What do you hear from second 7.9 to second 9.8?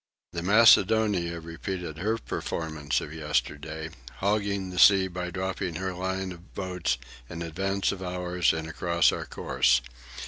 of ours and across our course.